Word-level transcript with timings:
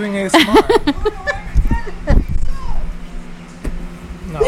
doing 0.00 0.12
ASMR. 0.14 0.64
no. 4.32 4.40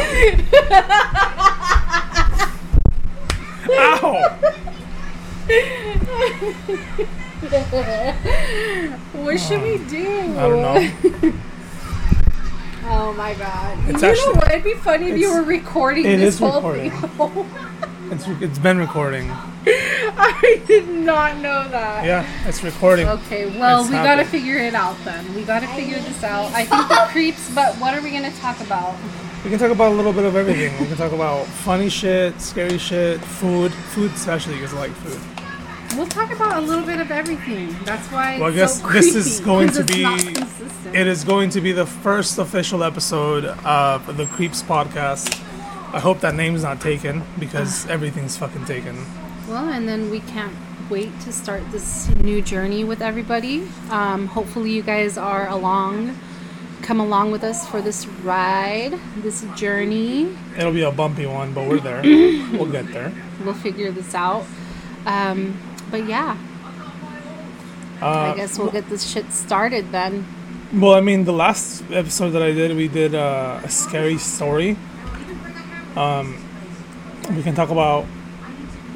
Ow! 3.75 4.39
What 9.13 9.39
should 9.39 9.63
we 9.63 9.79
do? 9.89 10.07
I 10.39 10.49
don't 10.49 10.63
know. 10.63 11.33
Oh 12.85 13.13
my 13.15 13.33
god. 13.35 13.79
It's 13.89 14.03
you 14.03 14.09
actually- 14.09 14.27
know 14.27 14.33
what? 14.41 14.51
It'd 14.51 14.65
be 14.65 14.75
funny 14.75 15.11
if 15.11 15.17
you 15.17 15.33
were 15.33 15.43
recording 15.43 16.05
it 16.05 16.17
this 16.17 16.35
is 16.35 16.41
whole 16.41 16.61
recording. 16.61 16.91
thing. 16.91 17.47
It's, 18.11 18.27
it's 18.43 18.59
been 18.59 18.77
recording. 18.77 19.31
I 20.45 20.63
did 20.67 20.89
not 20.89 21.37
know 21.39 21.67
that. 21.69 22.05
Yeah, 22.05 22.27
it's 22.49 22.63
recording. 22.63 23.09
Okay, 23.09 23.47
well, 23.59 23.81
It's 23.81 23.91
we 23.91 23.97
gotta 23.97 24.25
figure 24.25 24.57
it 24.59 24.75
out 24.75 24.97
then. 25.05 25.35
We 25.35 25.43
gotta 25.43 25.67
figure 25.69 25.99
this 25.99 26.23
out. 26.23 26.53
I 26.53 26.65
think 26.65 26.89
the 26.89 27.07
creeps, 27.11 27.53
but 27.55 27.75
what 27.77 27.95
are 27.95 28.01
we 28.03 28.11
gonna 28.11 28.31
talk 28.33 28.61
about? 28.61 28.95
We 29.45 29.51
can 29.51 29.59
talk 29.59 29.73
about 29.73 29.91
a 29.93 29.95
little 29.95 30.13
bit 30.13 30.25
of 30.25 30.37
everything. 30.37 30.79
We 30.81 30.87
can 30.87 30.97
talk 30.97 31.13
about 31.13 31.47
funny 31.47 31.89
shit, 31.89 32.41
scary 32.41 32.79
shit, 32.79 33.21
food. 33.21 33.73
Food 33.73 34.13
especially 34.13 34.55
because 34.55 34.73
I 34.75 34.79
like 34.79 34.93
food. 34.93 35.21
We'll 35.99 36.07
talk 36.07 36.31
about 36.33 36.57
a 36.57 36.61
little 36.61 36.85
bit 36.85 37.01
of 37.01 37.11
everything. 37.11 37.77
That's 37.85 38.07
why. 38.13 38.39
Well, 38.39 38.51
I 38.51 38.55
guess 38.55 38.81
so 38.81 38.89
this 38.89 39.15
is 39.15 39.41
going 39.41 39.69
'cause 39.69 39.79
to 39.79 39.85
be- 39.85 40.97
It 40.99 41.07
is 41.07 41.25
going 41.25 41.51
to 41.51 41.61
be 41.61 41.73
the 41.73 41.85
first 41.87 42.39
official 42.39 42.83
episode 42.85 43.45
of 43.45 44.17
the 44.17 44.27
Creeps 44.27 44.63
podcast. 44.63 45.39
I 45.93 45.99
hope 46.01 46.21
that 46.21 46.35
name's 46.35 46.63
not 46.63 46.81
taken 46.81 47.23
because 47.39 47.87
everything's 47.89 48.37
fucking 48.39 48.65
taken. 48.65 48.97
Well, 49.49 49.69
and 49.69 49.89
then 49.89 50.11
we 50.11 50.21
can't 50.21 50.55
wait 50.89 51.19
to 51.21 51.33
start 51.33 51.63
this 51.73 52.09
new 52.17 52.41
journey 52.43 52.85
with 52.85 53.03
everybody. 53.03 53.69
Um, 53.91 54.27
hopefully, 54.29 54.71
you 54.73 54.83
guys 54.83 55.19
are 55.19 55.49
along, 55.49 56.17
come 56.83 57.01
along 57.01 57.33
with 57.33 57.43
us 57.45 57.67
for 57.69 57.81
this 57.83 58.07
ride, 58.07 58.99
this 59.19 59.45
journey. 59.57 60.37
It'll 60.57 60.73
be 60.73 60.83
a 60.83 60.93
bumpy 60.93 61.27
one, 61.27 61.53
but 61.55 61.69
we're 61.69 61.81
there. 61.81 62.03
we'll 62.53 62.71
get 62.71 62.87
there. 62.93 63.13
We'll 63.45 63.55
figure 63.55 63.91
this 63.91 64.15
out. 64.15 64.45
Um, 65.07 65.59
but 65.91 66.07
yeah, 66.07 66.37
Uh, 68.01 68.33
I 68.33 68.37
guess 68.37 68.59
we'll 68.59 68.71
get 68.71 68.89
this 68.89 69.05
shit 69.13 69.31
started 69.33 69.93
then. 69.93 70.25
Well, 70.73 70.95
I 70.95 71.01
mean, 71.01 71.25
the 71.25 71.33
last 71.33 71.83
episode 71.91 72.31
that 72.31 72.43
I 72.43 72.53
did, 72.53 72.75
we 72.77 72.89
did 72.89 73.15
uh, 73.15 73.61
a 73.63 73.69
scary 73.69 74.19
story. 74.19 74.77
Um, 75.97 76.43
we 77.37 77.43
can 77.43 77.55
talk 77.55 77.71
about. 77.71 78.07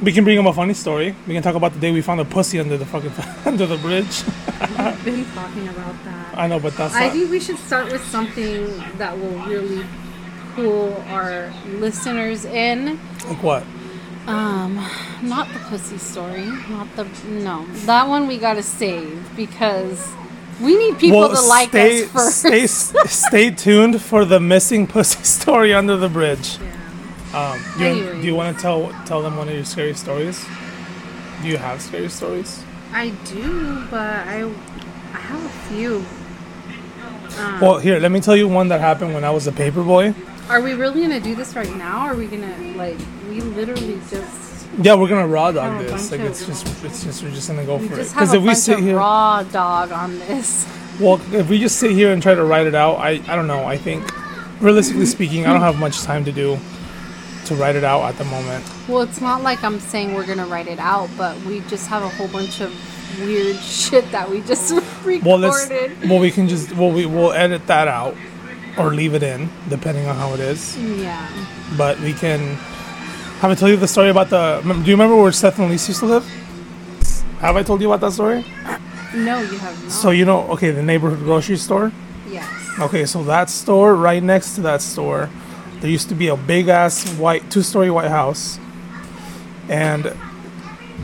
We 0.02 0.12
can 0.12 0.24
bring 0.24 0.38
up 0.38 0.46
a 0.46 0.52
funny 0.52 0.74
story. 0.74 1.14
We 1.26 1.34
can 1.34 1.42
talk 1.42 1.54
about 1.54 1.72
the 1.72 1.80
day 1.80 1.90
we 1.90 2.02
found 2.02 2.20
a 2.20 2.24
pussy 2.24 2.60
under 2.60 2.76
the 2.76 2.84
fucking 2.84 3.12
under 3.46 3.66
the 3.66 3.78
bridge. 3.78 4.24
I've 4.78 5.02
been 5.04 5.24
talking 5.32 5.68
about 5.68 6.04
that. 6.04 6.38
I 6.38 6.46
know, 6.46 6.60
but 6.60 6.76
that's 6.76 6.94
I 6.94 7.04
not, 7.06 7.12
think 7.12 7.30
we 7.30 7.40
should 7.40 7.58
start 7.58 7.90
with 7.90 8.04
something 8.06 8.66
that 8.98 9.16
will 9.18 9.38
really 9.46 9.86
pull 10.54 11.02
our 11.08 11.52
listeners 11.66 12.44
in. 12.44 12.98
like 13.26 13.42
what? 13.42 13.64
Um, 14.26 14.84
not 15.22 15.52
the 15.52 15.60
pussy 15.60 15.98
story. 15.98 16.44
Not 16.68 16.94
the 16.96 17.04
no. 17.28 17.64
That 17.86 18.08
one 18.08 18.26
we 18.26 18.38
gotta 18.38 18.62
save 18.62 19.34
because 19.36 20.12
we 20.60 20.76
need 20.76 20.98
people 20.98 21.28
to 21.28 21.40
like 21.42 21.68
stay, 21.70 22.04
us 22.04 22.10
first. 22.12 22.38
Stay, 22.38 22.66
stay 22.66 23.50
tuned 23.50 24.02
for 24.02 24.24
the 24.24 24.40
missing 24.40 24.86
pussy 24.86 25.22
story 25.40 25.72
under 25.72 25.96
the 25.96 26.08
bridge. 26.08 26.58
Um, 27.36 27.62
do 27.76 27.84
you, 27.94 28.12
do 28.14 28.26
you 28.26 28.34
want 28.34 28.56
to 28.56 28.62
tell 28.62 28.90
tell 29.04 29.20
them 29.20 29.36
one 29.36 29.48
of 29.48 29.54
your 29.54 29.64
scary 29.64 29.92
stories? 29.94 30.42
Do 31.42 31.48
you 31.48 31.58
have 31.58 31.82
scary 31.82 32.08
stories? 32.08 32.64
I 32.92 33.10
do, 33.26 33.84
but 33.90 34.26
I 34.26 34.42
I 35.12 35.18
have 35.18 35.44
a 35.44 35.48
few. 35.68 36.04
Um, 37.38 37.60
Well, 37.60 37.78
here, 37.78 37.98
let 37.98 38.10
me 38.10 38.20
tell 38.20 38.36
you 38.36 38.48
one 38.48 38.68
that 38.68 38.80
happened 38.80 39.12
when 39.12 39.22
I 39.24 39.30
was 39.30 39.46
a 39.46 39.52
paper 39.52 39.82
boy. 39.82 40.14
are 40.48 40.62
we 40.62 40.72
really 40.72 41.02
gonna 41.02 41.20
do 41.20 41.34
this 41.34 41.54
right 41.54 41.74
now? 41.76 42.06
Or 42.06 42.12
are 42.12 42.16
we 42.16 42.26
gonna 42.26 42.56
like 42.74 42.96
we 43.28 43.40
literally 43.42 44.00
just 44.08 44.66
Yeah, 44.80 44.94
we're 44.94 45.08
gonna 45.08 45.26
raw 45.28 45.52
dog 45.52 45.84
this. 45.84 46.10
Like 46.10 46.20
it's 46.20 46.46
just, 46.46 46.66
it's 46.84 47.04
just, 47.04 47.22
we're 47.22 47.30
just 47.30 47.48
gonna 47.48 47.66
go 47.66 47.76
we 47.76 47.88
for 47.88 47.96
just 47.96 48.12
it. 48.12 48.14
Because 48.14 48.32
if 48.32 48.42
we 48.42 48.54
sit 48.54 48.78
here, 48.78 48.96
raw 48.96 49.42
dog 49.42 49.92
on 49.92 50.18
this? 50.20 50.66
well, 51.00 51.20
if 51.34 51.50
we 51.50 51.58
just 51.58 51.76
sit 51.76 51.90
here 51.90 52.12
and 52.12 52.22
try 52.22 52.34
to 52.34 52.44
write 52.44 52.66
it 52.66 52.74
out, 52.74 52.96
I, 52.96 53.20
I 53.28 53.36
don't 53.36 53.46
know. 53.46 53.64
I 53.66 53.76
think, 53.76 54.02
realistically 54.62 55.04
speaking, 55.06 55.44
I 55.46 55.52
don't 55.52 55.60
have 55.60 55.78
much 55.78 56.00
time 56.00 56.24
to 56.24 56.32
do, 56.32 56.58
to 57.46 57.54
write 57.54 57.76
it 57.76 57.84
out 57.84 58.02
at 58.04 58.16
the 58.18 58.24
moment. 58.24 58.64
Well, 58.88 59.02
it's 59.02 59.20
not 59.20 59.42
like 59.42 59.62
I'm 59.64 59.80
saying 59.80 60.14
we're 60.14 60.26
gonna 60.26 60.46
write 60.46 60.66
it 60.68 60.78
out, 60.78 61.08
but 61.16 61.38
we 61.42 61.60
just 61.60 61.86
have 61.88 62.02
a 62.02 62.08
whole 62.08 62.28
bunch 62.28 62.60
of 62.60 62.72
weird 63.20 63.56
shit 63.60 64.10
that 64.12 64.28
we 64.30 64.40
just 64.42 64.72
recorded. 65.04 65.24
Well, 65.24 65.38
let's, 65.38 65.68
well, 66.08 66.18
we 66.18 66.30
can 66.30 66.48
just, 66.48 66.72
well, 66.72 66.90
we 66.90 67.06
will 67.06 67.32
edit 67.32 67.66
that 67.68 67.88
out, 67.88 68.14
or 68.78 68.92
leave 68.94 69.14
it 69.14 69.22
in, 69.22 69.48
depending 69.68 70.06
on 70.06 70.16
how 70.16 70.34
it 70.34 70.40
is. 70.40 70.76
yeah. 70.78 71.26
But 71.76 71.98
we 72.00 72.12
can. 72.12 72.56
Have 73.40 73.50
I 73.50 73.54
told 73.54 73.70
you 73.70 73.76
the 73.76 73.88
story 73.88 74.08
about 74.10 74.30
the? 74.30 74.60
Do 74.62 74.68
you 74.90 74.92
remember 74.96 75.16
where 75.16 75.32
Seth 75.32 75.58
and 75.58 75.68
Elise 75.68 75.88
used 75.88 76.00
to 76.00 76.06
live? 76.06 76.24
Have 77.40 77.56
I 77.56 77.62
told 77.62 77.80
you 77.82 77.92
about 77.92 78.00
that 78.06 78.12
story? 78.12 78.44
No, 79.14 79.40
you 79.40 79.58
have 79.58 79.82
not. 79.82 79.92
So 79.92 80.10
you 80.10 80.24
know, 80.24 80.42
okay, 80.52 80.70
the 80.70 80.82
neighborhood 80.82 81.20
grocery 81.20 81.56
store. 81.56 81.92
yes. 82.30 82.48
Okay, 82.78 83.06
so 83.06 83.22
that 83.24 83.48
store, 83.50 83.94
right 83.94 84.22
next 84.22 84.54
to 84.56 84.60
that 84.62 84.82
store, 84.82 85.30
there 85.80 85.90
used 85.90 86.08
to 86.08 86.14
be 86.14 86.28
a 86.28 86.36
big 86.36 86.68
ass 86.68 87.06
white, 87.16 87.50
two 87.50 87.62
story 87.62 87.90
white 87.90 88.10
house. 88.10 88.58
And 89.68 90.16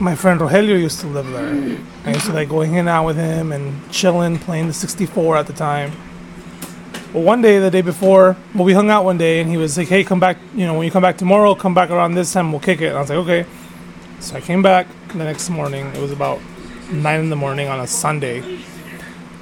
my 0.01 0.15
friend 0.15 0.41
Rogelio 0.41 0.81
used 0.81 1.01
to 1.01 1.07
live 1.07 1.29
there. 1.31 1.79
I 2.05 2.15
used 2.15 2.27
to 2.27 2.33
like 2.33 2.49
going 2.49 2.75
in 2.75 2.89
out 2.89 3.07
with 3.07 3.17
him 3.17 3.53
and 3.53 3.91
chilling, 3.93 4.39
playing 4.39 4.67
the 4.67 4.73
64 4.73 5.37
at 5.37 5.47
the 5.47 5.53
time. 5.53 5.93
Well, 7.13 7.23
one 7.23 7.43
day, 7.43 7.59
the 7.59 7.71
day 7.71 7.83
before, 7.83 8.37
well, 8.55 8.65
we 8.65 8.73
hung 8.73 8.89
out 8.89 9.05
one 9.05 9.19
day 9.19 9.41
and 9.41 9.51
he 9.51 9.59
was 9.59 9.77
like, 9.77 9.89
hey, 9.89 10.03
come 10.03 10.19
back, 10.19 10.39
you 10.55 10.67
know, 10.67 10.75
when 10.75 10.87
you 10.87 10.91
come 10.91 11.03
back 11.03 11.19
tomorrow, 11.19 11.55
come 11.55 11.75
back 11.75 11.91
around 11.91 12.15
this 12.15 12.33
time, 12.33 12.51
we'll 12.51 12.61
kick 12.61 12.81
it. 12.81 12.87
And 12.87 12.97
I 12.97 13.01
was 13.01 13.11
like, 13.11 13.19
okay. 13.19 13.47
So 14.21 14.37
I 14.37 14.41
came 14.41 14.63
back 14.63 14.87
the 15.09 15.19
next 15.19 15.51
morning. 15.51 15.87
It 15.89 16.01
was 16.01 16.11
about 16.11 16.41
9 16.91 17.21
in 17.21 17.29
the 17.29 17.37
morning 17.37 17.69
on 17.69 17.81
a 17.81 17.87
Sunday. 17.87 18.61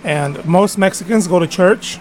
And 0.03 0.45
most 0.45 0.79
Mexicans 0.79 1.29
go 1.29 1.39
to 1.39 1.47
church 1.47 1.99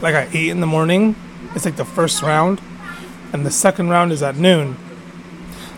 like 0.00 0.14
at 0.14 0.34
8 0.34 0.48
in 0.48 0.60
the 0.60 0.66
morning. 0.66 1.14
It's 1.54 1.64
like 1.64 1.76
the 1.76 1.84
first 1.84 2.22
round. 2.22 2.60
And 3.32 3.46
the 3.46 3.50
second 3.50 3.88
round 3.88 4.12
is 4.12 4.22
at 4.22 4.36
noon. 4.36 4.76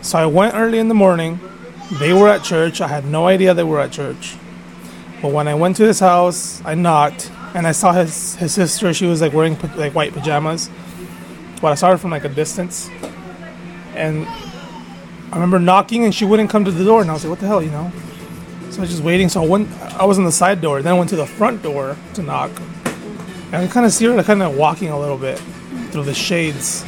So 0.02 0.19
I 0.19 0.26
went 0.26 0.54
early 0.54 0.78
in 0.78 0.88
the 0.88 0.94
morning. 0.94 1.38
They 1.92 2.12
were 2.12 2.28
at 2.28 2.42
church. 2.42 2.80
I 2.80 2.88
had 2.88 3.04
no 3.04 3.26
idea 3.28 3.54
they 3.54 3.62
were 3.62 3.80
at 3.80 3.92
church. 3.92 4.36
But 5.22 5.32
when 5.32 5.47
I 5.48 5.54
went 5.54 5.76
to 5.76 5.84
his 5.84 6.00
house, 6.00 6.60
I 6.64 6.74
knocked 6.74 7.30
and 7.54 7.66
I 7.66 7.72
saw 7.72 7.92
his, 7.92 8.34
his 8.34 8.53
sister. 8.53 8.92
She 8.92 9.06
was 9.06 9.20
like 9.20 9.32
wearing 9.32 9.56
like 9.76 9.94
white 9.94 10.12
pajamas. 10.12 10.69
But 11.62 11.72
I 11.72 11.74
saw 11.76 11.92
her 11.92 11.98
from 11.98 12.10
like 12.10 12.24
a 12.24 12.28
distance. 12.28 12.91
And 13.94 14.26
I 14.26 15.34
remember 15.34 15.60
knocking 15.60 16.04
and 16.04 16.14
she 16.14 16.24
wouldn't 16.24 16.50
come 16.50 16.64
to 16.64 16.72
the 16.72 16.84
door. 16.84 17.03
And 17.03 17.10
I 17.10 17.14
was 17.14 17.24
like, 17.24 17.30
what 17.30 17.38
the 17.38 17.47
hell, 17.47 17.62
you 17.62 17.70
know? 17.70 17.92
So 18.70 18.78
I 18.78 18.80
was 18.80 18.91
just 18.91 19.04
waiting. 19.04 19.28
So 19.28 19.42
I 19.42 19.47
went, 19.47 19.70
I 19.94 20.04
was 20.04 20.19
on 20.19 20.24
the 20.24 20.32
side 20.32 20.60
door. 20.60 20.82
Then 20.82 20.92
I 20.94 20.98
went 20.98 21.10
to 21.10 21.16
the 21.16 21.26
front 21.26 21.62
door 21.62 21.97
to 22.14 22.22
knock. 22.22 22.50
And 23.47 23.56
I 23.56 23.66
kind 23.69 23.86
of 23.86 23.92
see 23.92 24.06
her 24.06 24.22
kind 24.24 24.42
of 24.42 24.56
walking 24.56 24.88
a 24.88 24.98
little 24.98 25.19
bit 25.19 25.41
through 25.94 26.03
the 26.03 26.12
shades. 26.12 26.84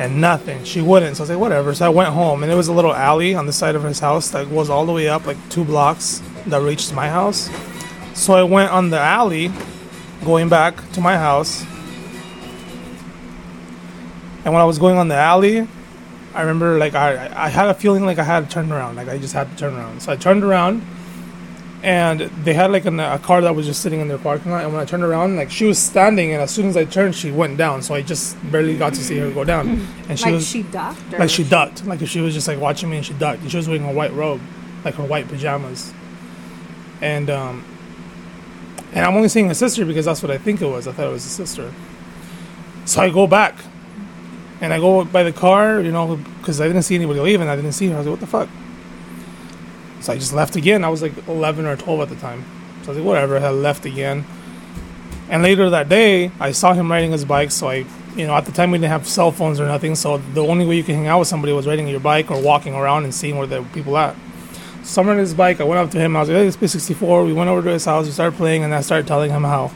And 0.00 0.20
nothing. 0.20 0.64
She 0.64 0.80
wouldn't. 0.80 1.16
So 1.16 1.20
I 1.20 1.22
was 1.22 1.30
like, 1.30 1.38
whatever. 1.38 1.72
So 1.72 1.86
I 1.86 1.88
went 1.88 2.08
home. 2.08 2.42
And 2.42 2.50
it 2.50 2.56
was 2.56 2.66
a 2.66 2.72
little 2.72 2.92
alley 2.92 3.36
on 3.36 3.46
the 3.46 3.52
side 3.52 3.76
of 3.76 3.84
his 3.84 4.00
house 4.00 4.30
that 4.30 4.48
was 4.48 4.68
all 4.68 4.84
the 4.84 4.92
way 4.92 5.08
up, 5.08 5.24
like 5.24 5.36
two 5.50 5.64
blocks, 5.64 6.20
that 6.46 6.60
reached 6.60 6.92
my 6.92 7.08
house. 7.08 7.48
So 8.14 8.34
I 8.34 8.42
went 8.42 8.72
on 8.72 8.90
the 8.90 8.98
alley, 8.98 9.52
going 10.24 10.48
back 10.48 10.74
to 10.94 11.00
my 11.00 11.16
house. 11.16 11.62
And 14.44 14.52
when 14.52 14.56
I 14.56 14.64
was 14.64 14.78
going 14.78 14.98
on 14.98 15.06
the 15.06 15.14
alley, 15.14 15.68
I 16.34 16.40
remember 16.40 16.78
like 16.78 16.94
I 16.94 17.30
I 17.36 17.50
had 17.50 17.68
a 17.68 17.74
feeling 17.74 18.04
like 18.04 18.18
I 18.18 18.24
had 18.24 18.48
to 18.48 18.50
turn 18.50 18.72
around, 18.72 18.96
like 18.96 19.06
I 19.06 19.18
just 19.18 19.34
had 19.34 19.48
to 19.52 19.56
turn 19.56 19.74
around. 19.74 20.02
So 20.02 20.10
I 20.10 20.16
turned 20.16 20.42
around, 20.42 20.82
and 21.82 22.20
they 22.20 22.54
had 22.54 22.70
like 22.70 22.84
an, 22.84 23.00
a 23.00 23.18
car 23.18 23.40
that 23.40 23.56
was 23.56 23.66
just 23.66 23.82
sitting 23.82 24.00
in 24.00 24.06
their 24.06 24.18
parking 24.18 24.52
lot. 24.52 24.62
And 24.62 24.72
when 24.72 24.80
I 24.80 24.84
turned 24.84 25.02
around, 25.02 25.36
like 25.36 25.50
she 25.50 25.64
was 25.64 25.78
standing, 25.78 26.32
and 26.32 26.40
as 26.40 26.52
soon 26.52 26.66
as 26.66 26.76
I 26.76 26.84
turned, 26.84 27.14
she 27.16 27.32
went 27.32 27.58
down. 27.58 27.82
So 27.82 27.94
I 27.94 28.02
just 28.02 28.36
barely 28.52 28.76
got 28.76 28.94
to 28.94 29.02
see 29.02 29.18
her 29.18 29.30
go 29.32 29.42
down, 29.42 29.68
and 30.08 30.18
she 30.18 30.26
like 30.26 30.34
was 30.34 30.46
she 30.46 30.62
ducked. 30.62 31.14
Or 31.14 31.18
like 31.18 31.30
she 31.30 31.42
ducked, 31.42 31.84
like 31.84 32.00
if 32.00 32.08
she 32.08 32.20
was 32.20 32.34
just 32.34 32.46
like 32.46 32.60
watching 32.60 32.88
me 32.88 32.98
and 32.98 33.06
she 33.06 33.14
ducked. 33.14 33.42
And 33.42 33.50
she 33.50 33.56
was 33.56 33.66
wearing 33.68 33.84
a 33.84 33.92
white 33.92 34.12
robe, 34.12 34.40
like 34.84 34.94
her 34.94 35.04
white 35.04 35.26
pajamas, 35.26 35.92
and 37.00 37.28
um, 37.28 37.64
and 38.92 39.04
I'm 39.04 39.16
only 39.16 39.28
seeing 39.28 39.50
a 39.50 39.54
sister 39.54 39.84
because 39.84 40.04
that's 40.04 40.22
what 40.22 40.30
I 40.30 40.38
think 40.38 40.62
it 40.62 40.66
was. 40.66 40.86
I 40.86 40.92
thought 40.92 41.06
it 41.06 41.12
was 41.12 41.26
a 41.26 41.30
sister. 41.30 41.72
So 42.84 43.00
I 43.00 43.10
go 43.10 43.26
back, 43.26 43.56
and 44.60 44.72
I 44.72 44.78
go 44.78 45.04
by 45.04 45.24
the 45.24 45.32
car, 45.32 45.80
you 45.80 45.90
know, 45.90 46.16
because 46.38 46.60
I 46.60 46.68
didn't 46.68 46.82
see 46.82 46.94
anybody 46.94 47.18
leaving. 47.18 47.48
I 47.48 47.56
didn't 47.56 47.72
see 47.72 47.88
her. 47.88 47.94
I 47.96 47.98
was 47.98 48.06
like, 48.06 48.12
what 48.12 48.20
the 48.20 48.26
fuck? 48.28 48.48
So 50.02 50.12
I 50.12 50.16
just 50.16 50.32
left 50.32 50.56
again. 50.56 50.84
I 50.84 50.88
was 50.88 51.00
like 51.00 51.12
11 51.28 51.64
or 51.64 51.76
12 51.76 52.00
at 52.00 52.08
the 52.08 52.16
time. 52.16 52.44
So 52.82 52.86
I 52.86 52.88
was 52.88 52.98
like, 52.98 53.06
whatever. 53.06 53.38
I 53.38 53.50
left 53.50 53.86
again. 53.86 54.24
And 55.30 55.42
later 55.42 55.70
that 55.70 55.88
day, 55.88 56.32
I 56.40 56.50
saw 56.50 56.74
him 56.74 56.90
riding 56.90 57.12
his 57.12 57.24
bike. 57.24 57.52
So 57.52 57.68
I, 57.68 57.84
you 58.16 58.26
know, 58.26 58.34
at 58.34 58.44
the 58.44 58.52
time 58.52 58.72
we 58.72 58.78
didn't 58.78 58.90
have 58.90 59.06
cell 59.06 59.30
phones 59.30 59.60
or 59.60 59.66
nothing. 59.66 59.94
So 59.94 60.18
the 60.18 60.44
only 60.44 60.66
way 60.66 60.76
you 60.76 60.82
can 60.82 60.96
hang 60.96 61.06
out 61.06 61.20
with 61.20 61.28
somebody 61.28 61.52
was 61.52 61.68
riding 61.68 61.86
your 61.86 62.00
bike 62.00 62.32
or 62.32 62.42
walking 62.42 62.74
around 62.74 63.04
and 63.04 63.14
seeing 63.14 63.38
where 63.38 63.46
the 63.46 63.62
people 63.72 63.96
at. 63.96 64.16
Somewhere 64.82 65.14
on 65.14 65.20
his 65.20 65.34
bike, 65.34 65.60
I 65.60 65.64
went 65.64 65.78
up 65.78 65.92
to 65.92 65.98
him. 65.98 66.16
I 66.16 66.20
was 66.20 66.28
like, 66.28 66.38
"Hey, 66.38 66.46
it's 66.48 66.56
P64." 66.56 67.24
We 67.24 67.32
went 67.32 67.48
over 67.48 67.62
to 67.62 67.70
his 67.70 67.84
house. 67.84 68.06
We 68.06 68.10
started 68.10 68.36
playing, 68.36 68.64
and 68.64 68.74
I 68.74 68.80
started 68.80 69.06
telling 69.06 69.30
him 69.30 69.44
how 69.44 69.70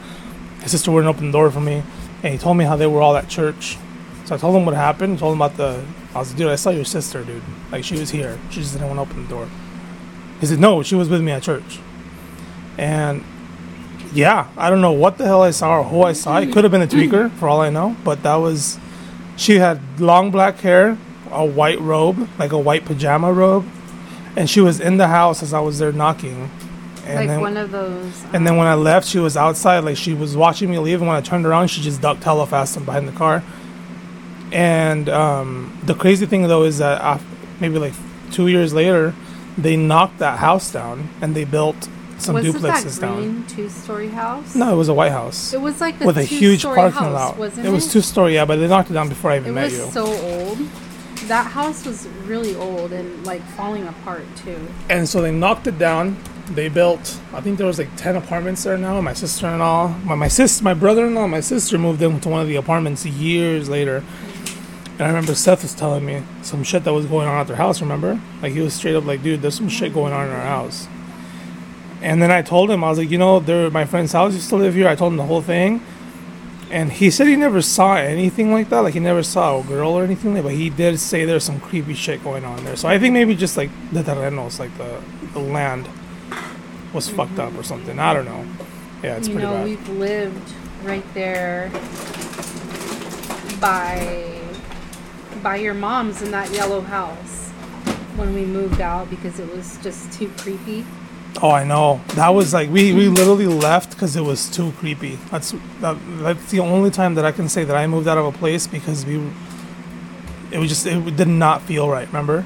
his 0.61 0.71
sister 0.71 0.91
wouldn't 0.91 1.09
open 1.09 1.27
the 1.27 1.31
door 1.31 1.49
for 1.49 1.61
me, 1.61 1.81
and 2.23 2.33
he 2.33 2.37
told 2.37 2.57
me 2.57 2.65
how 2.65 2.75
they 2.75 2.87
were 2.87 3.01
all 3.01 3.15
at 3.15 3.29
church. 3.29 3.77
So 4.25 4.35
I 4.35 4.37
told 4.37 4.53
him 4.53 4.65
what 4.65 4.75
happened. 4.75 5.13
I 5.13 5.19
Told 5.21 5.35
him 5.35 5.41
about 5.41 5.55
the. 5.55 5.81
I 6.13 6.19
was 6.19 6.31
like, 6.31 6.37
"Dude, 6.37 6.49
I 6.49 6.55
saw 6.55 6.71
your 6.71 6.83
sister, 6.83 7.23
dude. 7.23 7.41
Like 7.71 7.85
she 7.85 7.97
was 7.97 8.09
here. 8.09 8.37
She 8.49 8.59
just 8.59 8.73
didn't 8.73 8.89
want 8.89 8.97
to 8.97 9.03
open 9.03 9.23
the 9.23 9.29
door." 9.29 9.47
He 10.39 10.45
said, 10.45 10.59
"No, 10.59 10.83
she 10.83 10.95
was 10.95 11.09
with 11.09 11.21
me 11.21 11.31
at 11.31 11.43
church." 11.43 11.79
And 12.77 13.23
yeah, 14.13 14.47
I 14.57 14.69
don't 14.69 14.81
know 14.81 14.91
what 14.91 15.17
the 15.17 15.25
hell 15.25 15.41
I 15.41 15.51
saw 15.51 15.79
or 15.79 15.83
who 15.83 16.03
I 16.03 16.13
saw. 16.13 16.37
It 16.39 16.51
could 16.51 16.63
have 16.63 16.71
been 16.71 16.81
a 16.81 16.87
tweaker 16.87 17.31
for 17.33 17.49
all 17.49 17.61
I 17.61 17.69
know, 17.69 17.95
but 18.03 18.23
that 18.23 18.35
was. 18.35 18.79
She 19.35 19.55
had 19.59 19.79
long 19.99 20.31
black 20.31 20.59
hair, 20.61 20.97
a 21.31 21.45
white 21.45 21.79
robe, 21.79 22.27
like 22.39 22.51
a 22.51 22.57
white 22.57 22.85
pajama 22.85 23.31
robe, 23.31 23.65
and 24.35 24.49
she 24.49 24.61
was 24.61 24.79
in 24.79 24.97
the 24.97 25.07
house 25.07 25.43
as 25.43 25.53
I 25.53 25.59
was 25.59 25.77
there 25.77 25.91
knocking. 25.91 26.49
And 27.05 27.19
like 27.19 27.27
then, 27.27 27.41
one 27.41 27.55
of 27.55 27.71
those. 27.71 28.23
and 28.33 28.45
then 28.45 28.57
when 28.57 28.67
I 28.67 28.73
left, 28.73 29.07
she 29.07 29.19
was 29.19 29.37
outside, 29.37 29.79
like 29.79 29.95
she 29.95 30.13
was 30.13 30.35
watching 30.35 30.69
me 30.69 30.79
leave. 30.79 30.99
And 30.99 31.07
when 31.07 31.15
I 31.15 31.21
turned 31.21 31.45
around, 31.45 31.67
she 31.67 31.81
just 31.81 32.01
ducked 32.01 32.23
hella 32.23 32.45
fast 32.47 32.75
and 32.75 32.85
behind 32.85 33.07
the 33.07 33.13
car. 33.13 33.43
And 34.51 35.07
um, 35.09 35.77
the 35.83 35.93
crazy 35.93 36.25
thing 36.25 36.47
though 36.47 36.63
is 36.63 36.79
that 36.79 37.21
maybe 37.59 37.77
like 37.79 37.93
two 38.31 38.47
years 38.47 38.73
later, 38.73 39.13
they 39.57 39.75
knocked 39.75 40.19
that 40.19 40.39
house 40.39 40.71
down 40.71 41.09
and 41.21 41.35
they 41.35 41.43
built 41.45 41.89
some 42.19 42.35
duplexes 42.35 42.43
down. 42.43 42.43
was 42.43 42.45
it 42.45 42.55
duplexes 42.55 42.95
that 42.95 43.01
down. 43.01 43.15
green 43.17 43.45
two-story 43.47 44.09
house? 44.09 44.55
No, 44.55 44.73
it 44.73 44.75
was 44.77 44.89
a 44.89 44.93
White 44.93 45.11
House 45.11 45.53
It 45.53 45.61
was 45.61 45.79
like 45.81 45.99
the 45.99 46.05
with 46.05 46.17
a 46.17 46.23
huge 46.23 46.61
two-story 46.63 46.75
parking 46.75 46.99
house, 46.99 47.13
lot. 47.13 47.37
wasn't 47.37 47.65
it 47.65 47.69
it? 47.69 47.73
was 47.73 47.91
two 47.91 48.01
story, 48.01 48.33
yeah, 48.35 48.45
but 48.45 48.57
they 48.57 48.67
knocked 48.67 48.89
it 48.89 48.93
down 48.93 49.09
before 49.09 49.31
I 49.31 49.37
even 49.37 49.53
met 49.53 49.71
you. 49.71 49.81
It 49.81 49.85
was 49.85 49.93
so 49.93 50.05
old. 50.05 50.57
That 51.27 51.47
house 51.51 51.85
was 51.85 52.07
really 52.25 52.55
old 52.55 52.91
and 52.93 53.25
like 53.25 53.41
falling 53.57 53.87
apart 53.87 54.23
too. 54.37 54.57
and 54.89 55.07
so 55.09 55.21
they 55.21 55.31
knocked 55.31 55.67
it 55.67 55.77
down. 55.77 56.17
They 56.51 56.69
built, 56.69 57.19
I 57.33 57.41
think 57.41 57.57
there 57.57 57.67
was 57.67 57.77
like 57.77 57.89
ten 57.97 58.15
apartments 58.15 58.63
there 58.63 58.77
now. 58.77 59.01
My 59.01 59.13
sister-in-law, 59.13 59.97
my 60.05 60.15
my 60.15 60.27
sis, 60.29 60.61
my 60.61 60.73
brother-in-law, 60.73 61.27
my 61.27 61.41
sister 61.41 61.77
moved 61.77 62.01
into 62.01 62.29
one 62.29 62.41
of 62.41 62.47
the 62.47 62.55
apartments 62.55 63.05
years 63.05 63.67
later. 63.67 64.01
And 64.99 65.05
I 65.05 65.07
remember 65.09 65.35
Seth 65.35 65.61
was 65.61 65.75
telling 65.75 66.05
me 66.05 66.23
some 66.41 66.63
shit 66.63 66.83
that 66.85 66.93
was 66.93 67.05
going 67.05 67.27
on 67.27 67.39
at 67.39 67.47
their 67.47 67.55
house. 67.55 67.81
Remember, 67.81 68.19
like 68.41 68.53
he 68.53 68.61
was 68.61 68.73
straight 68.73 68.95
up 68.95 69.05
like, 69.05 69.21
"Dude, 69.21 69.41
there's 69.43 69.55
some 69.55 69.69
shit 69.69 69.93
going 69.93 70.11
on 70.11 70.25
in 70.27 70.33
our 70.33 70.41
house." 70.41 70.87
And 72.01 72.21
then 72.21 72.31
I 72.31 72.41
told 72.41 72.71
him, 72.71 72.83
I 72.83 72.89
was 72.89 72.97
like, 72.97 73.11
"You 73.11 73.19
know, 73.19 73.39
they're 73.39 73.69
my 73.69 73.85
friend's 73.85 74.11
house 74.13 74.33
used 74.33 74.49
to 74.49 74.55
live 74.55 74.73
here." 74.73 74.87
I 74.87 74.95
told 74.95 75.13
him 75.13 75.17
the 75.17 75.25
whole 75.25 75.41
thing, 75.43 75.81
and 76.71 76.91
he 76.91 77.11
said 77.11 77.27
he 77.27 77.35
never 77.35 77.61
saw 77.61 77.95
anything 77.95 78.51
like 78.51 78.69
that. 78.69 78.79
Like 78.79 78.95
he 78.95 78.99
never 78.99 79.21
saw 79.21 79.59
a 79.59 79.63
girl 79.63 79.91
or 79.91 80.03
anything 80.03 80.33
like. 80.33 80.43
But 80.43 80.53
he 80.53 80.71
did 80.71 80.99
say 80.99 81.25
there's 81.25 81.43
some 81.43 81.59
creepy 81.59 81.93
shit 81.93 82.23
going 82.23 82.43
on 82.43 82.63
there. 82.65 82.75
So 82.75 82.87
I 82.87 82.97
think 82.97 83.13
maybe 83.13 83.35
just 83.35 83.55
like 83.55 83.69
the 83.91 84.01
terrenos, 84.01 84.57
like 84.57 84.75
the 84.79 84.99
the 85.33 85.39
land, 85.39 85.87
was 86.91 87.07
fucked 87.07 87.37
up 87.37 87.55
or 87.55 87.63
something. 87.63 87.99
I 87.99 88.13
don't 88.15 88.25
know. 88.25 88.45
Yeah, 89.03 89.17
it's 89.17 89.27
you 89.27 89.35
pretty 89.35 89.47
know, 89.47 89.53
bad. 89.53 89.65
we've 89.65 89.89
lived 89.89 90.53
right 90.83 91.13
there 91.13 91.69
by 93.61 94.36
by 95.47 95.55
your 95.55 95.73
mom's 95.73 96.21
in 96.21 96.29
that 96.31 96.51
yellow 96.51 96.81
house 96.81 97.47
when 98.17 98.33
we 98.33 98.43
moved 98.43 98.81
out 98.81 99.09
because 99.09 99.39
it 99.39 99.49
was 99.55 99.77
just 99.81 100.11
too 100.11 100.29
creepy. 100.35 100.85
Oh, 101.41 101.51
I 101.51 101.63
know. 101.63 102.01
That 102.15 102.27
was 102.31 102.53
like 102.53 102.69
we, 102.69 102.93
we 102.93 103.07
literally 103.07 103.47
left 103.47 103.91
because 103.91 104.17
it 104.17 104.25
was 104.25 104.49
too 104.49 104.73
creepy. 104.73 105.15
That's 105.31 105.55
that, 105.79 105.95
that's 106.19 106.51
the 106.51 106.59
only 106.59 106.91
time 106.91 107.15
that 107.15 107.23
I 107.23 107.31
can 107.31 107.47
say 107.47 107.63
that 107.63 107.77
I 107.77 107.87
moved 107.87 108.09
out 108.09 108.17
of 108.17 108.25
a 108.25 108.33
place 108.37 108.67
because 108.67 109.05
we. 109.05 109.25
It 110.51 110.57
was 110.59 110.67
just 110.67 110.85
it 110.85 111.15
did 111.15 111.29
not 111.29 111.61
feel 111.61 111.87
right. 111.89 112.07
Remember 112.07 112.43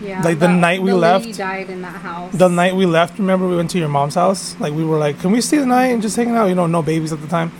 Yeah. 0.00 0.22
Like, 0.22 0.38
the 0.38 0.46
night 0.46 0.80
we 0.80 0.92
the 0.92 0.96
left- 0.96 1.36
died 1.36 1.70
in 1.70 1.82
that 1.82 2.02
house. 2.02 2.32
the 2.34 2.46
night 2.46 2.76
we 2.76 2.86
left. 2.86 3.18
Remember 3.18 3.48
we 3.48 3.56
went 3.56 3.70
to 3.70 3.80
your 3.80 3.88
mom's 3.88 4.14
house. 4.14 4.54
Like 4.60 4.72
we 4.74 4.84
were 4.84 4.98
like, 4.98 5.18
can 5.18 5.32
we 5.32 5.40
stay 5.40 5.58
the 5.58 5.66
night 5.66 5.86
and 5.86 6.00
just 6.00 6.14
hanging 6.14 6.36
out? 6.36 6.46
You 6.46 6.54
know, 6.54 6.68
no 6.68 6.82
babies 6.82 7.12
at 7.12 7.20
the 7.20 7.26
time. 7.26 7.50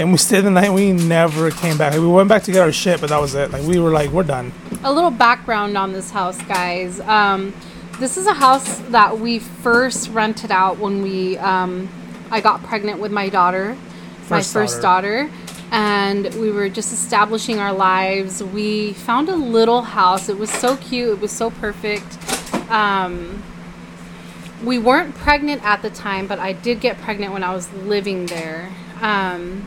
And 0.00 0.12
we 0.12 0.16
stayed 0.16 0.40
the 0.40 0.50
night. 0.50 0.72
We 0.72 0.92
never 0.92 1.50
came 1.50 1.76
back. 1.76 1.92
Like, 1.92 2.00
we 2.00 2.06
went 2.06 2.30
back 2.30 2.42
to 2.44 2.52
get 2.52 2.62
our 2.62 2.72
shit, 2.72 3.02
but 3.02 3.10
that 3.10 3.20
was 3.20 3.34
it. 3.34 3.50
Like 3.50 3.64
we 3.64 3.78
were 3.78 3.90
like, 3.90 4.08
we're 4.08 4.22
done. 4.22 4.50
a 4.82 4.90
little 4.90 5.10
background 5.10 5.76
on 5.76 5.92
this 5.92 6.10
house, 6.10 6.40
guys. 6.44 7.00
Um, 7.00 7.52
this 7.98 8.16
is 8.16 8.26
a 8.26 8.32
house 8.32 8.78
that 8.88 9.18
we 9.18 9.40
first 9.40 10.08
rented 10.08 10.50
out 10.50 10.78
when 10.78 11.02
we 11.02 11.36
um, 11.36 11.86
I 12.30 12.40
got 12.40 12.62
pregnant 12.62 12.98
with 12.98 13.12
my 13.12 13.28
daughter, 13.28 13.76
my 14.30 14.38
First 14.38 14.54
first 14.54 14.80
daughter. 14.80 15.30
and 15.70 16.34
we 16.36 16.50
were 16.50 16.70
just 16.70 16.94
establishing 16.94 17.58
our 17.58 17.74
lives. 17.74 18.42
We 18.42 18.94
found 18.94 19.28
a 19.28 19.36
little 19.36 19.82
house. 19.82 20.30
It 20.30 20.38
was 20.38 20.50
so 20.50 20.78
cute. 20.78 21.10
It 21.10 21.20
was 21.20 21.30
so 21.30 21.50
perfect. 21.50 22.16
Um, 22.70 23.42
we 24.64 24.78
weren't 24.78 25.14
pregnant 25.14 25.62
at 25.62 25.82
the 25.82 25.90
time, 25.90 26.26
but 26.26 26.38
I 26.38 26.54
did 26.54 26.80
get 26.80 26.96
pregnant 27.02 27.34
when 27.34 27.44
I 27.44 27.52
was 27.52 27.70
living 27.72 28.24
there. 28.24 28.70
Um, 29.00 29.66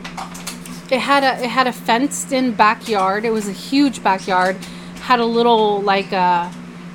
it 0.90 1.00
had 1.00 1.24
a 1.24 1.42
it 1.42 1.50
had 1.50 1.66
a 1.66 1.72
fenced 1.72 2.32
in 2.32 2.52
backyard. 2.52 3.24
It 3.24 3.30
was 3.30 3.48
a 3.48 3.52
huge 3.52 4.02
backyard. 4.02 4.56
Had 5.02 5.20
a 5.20 5.24
little 5.24 5.80
like 5.82 6.12
a 6.12 6.52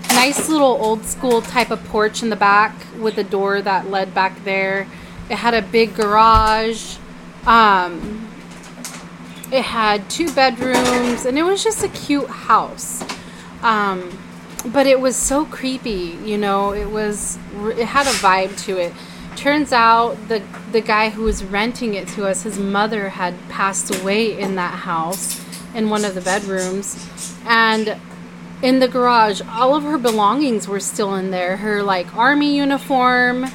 nice 0.09 0.49
little 0.49 0.77
old 0.81 1.05
school 1.05 1.41
type 1.41 1.71
of 1.71 1.83
porch 1.85 2.23
in 2.23 2.29
the 2.29 2.35
back 2.35 2.75
with 2.99 3.17
a 3.17 3.23
door 3.23 3.61
that 3.61 3.89
led 3.89 4.13
back 4.13 4.43
there. 4.43 4.87
It 5.29 5.37
had 5.37 5.53
a 5.53 5.61
big 5.61 5.95
garage. 5.95 6.97
Um, 7.45 8.29
it 9.51 9.63
had 9.63 10.09
two 10.09 10.31
bedrooms 10.33 11.25
and 11.25 11.37
it 11.37 11.43
was 11.43 11.63
just 11.63 11.83
a 11.83 11.89
cute 11.89 12.29
house. 12.29 13.03
Um, 13.61 14.17
but 14.65 14.87
it 14.87 14.99
was 14.99 15.15
so 15.15 15.45
creepy, 15.45 16.17
you 16.23 16.37
know. 16.37 16.73
It 16.73 16.89
was 16.89 17.37
it 17.77 17.85
had 17.85 18.07
a 18.07 18.11
vibe 18.11 18.57
to 18.65 18.77
it. 18.77 18.93
Turns 19.39 19.71
out 19.71 20.17
the 20.27 20.43
the 20.73 20.81
guy 20.81 21.11
who 21.11 21.23
was 21.23 21.45
renting 21.45 21.93
it 21.93 22.09
to 22.09 22.27
us, 22.27 22.43
his 22.43 22.59
mother 22.59 23.07
had 23.07 23.33
passed 23.47 23.95
away 23.95 24.37
in 24.37 24.55
that 24.55 24.73
house 24.73 25.41
in 25.73 25.89
one 25.89 26.03
of 26.03 26.13
the 26.13 26.19
bedrooms 26.19 27.07
and 27.45 27.95
in 28.61 28.79
the 28.79 28.87
garage 28.89 29.41
all 29.47 29.75
of 29.75 29.83
her 29.83 29.97
belongings 29.97 30.67
were 30.67 30.81
still 30.81 31.15
in 31.15 31.31
there. 31.31 31.55
Her 31.55 31.81
like 31.81 32.13
army 32.17 32.57
uniform 32.57 33.45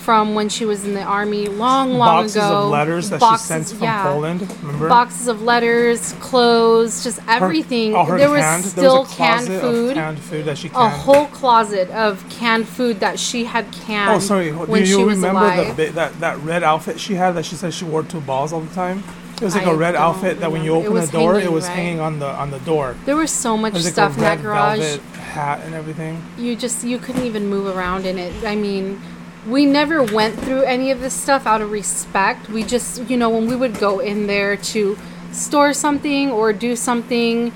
from 0.00 0.34
when 0.34 0.48
she 0.48 0.64
was 0.64 0.84
in 0.84 0.94
the 0.94 1.02
army 1.02 1.46
long 1.46 1.94
long 1.94 2.22
Boxes 2.24 2.36
ago. 2.36 2.42
Boxes 2.50 2.64
of 2.64 2.70
letters 2.70 3.10
that 3.10 3.20
Boxes- 3.20 3.42
she 3.42 3.48
sent 3.48 3.68
from 3.68 3.82
yeah 3.84 4.02
Poland. 4.02 4.40
Remember? 4.62 4.88
boxes 4.88 5.28
of 5.28 5.42
letters, 5.42 6.12
clothes, 6.20 7.04
just 7.04 7.20
everything. 7.28 7.94
oh, 7.94 8.04
her 8.04 8.18
there 8.18 8.30
was 8.30 8.40
canned, 8.40 8.64
still 8.64 8.82
there 8.82 9.00
was 9.02 9.14
canned 9.14 9.46
food. 9.46 9.94
Canned 9.94 10.18
food 10.18 10.44
that 10.46 10.58
she 10.58 10.68
a 10.74 10.88
whole 10.88 11.26
closet 11.26 11.90
of 11.90 12.26
canned 12.30 12.66
food 12.68 13.00
that 13.00 13.18
she 13.18 13.44
had 13.44 13.70
canned 13.72 14.10
Oh, 14.10 14.18
sorry. 14.18 14.50
Do 14.50 14.56
when 14.58 14.80
you 14.80 14.86
she 14.86 15.04
was 15.04 15.16
remember 15.16 15.40
alive. 15.40 15.76
the 15.76 15.86
that 15.90 16.18
that 16.20 16.38
red 16.40 16.62
outfit 16.62 16.98
she 16.98 17.14
had 17.14 17.32
that 17.32 17.44
she 17.44 17.54
said 17.56 17.74
she 17.74 17.84
wore 17.84 18.02
to 18.02 18.20
balls 18.20 18.52
all 18.52 18.60
the 18.60 18.74
time? 18.74 19.02
It 19.36 19.44
was 19.44 19.54
like 19.54 19.66
I 19.66 19.70
a 19.70 19.74
red 19.74 19.94
outfit 19.96 20.40
that 20.40 20.52
when 20.52 20.64
you 20.64 20.74
remember. 20.74 20.98
Open 20.98 21.06
the 21.06 21.12
door, 21.18 21.40
it 21.40 21.50
was 21.50 21.66
right? 21.66 21.74
hanging 21.76 22.00
on 22.00 22.18
the 22.18 22.26
on 22.26 22.50
the 22.50 22.58
door. 22.60 22.94
there 23.06 23.16
was 23.16 23.30
so 23.30 23.56
much 23.56 23.72
was 23.72 23.84
like 23.84 23.92
stuff 23.94 24.14
in 24.16 24.20
that 24.22 24.42
garage. 24.42 24.78
velvet 24.78 25.00
hat 25.16 25.60
and 25.64 25.74
everything. 25.74 26.22
You 26.36 26.56
just 26.56 26.84
you 26.84 26.98
couldn't 26.98 27.24
even 27.24 27.46
move 27.48 27.74
around 27.74 28.04
in 28.04 28.18
it. 28.18 28.44
I 28.44 28.54
mean, 28.56 29.00
we 29.46 29.66
never 29.66 30.02
went 30.02 30.38
through 30.38 30.62
any 30.62 30.90
of 30.90 31.00
this 31.00 31.14
stuff 31.14 31.46
out 31.46 31.62
of 31.62 31.70
respect. 31.70 32.48
We 32.48 32.62
just, 32.62 33.08
you 33.08 33.16
know, 33.16 33.30
when 33.30 33.46
we 33.46 33.56
would 33.56 33.78
go 33.78 33.98
in 34.00 34.26
there 34.26 34.56
to 34.56 34.98
store 35.32 35.72
something 35.72 36.30
or 36.30 36.52
do 36.52 36.76
something, 36.76 37.52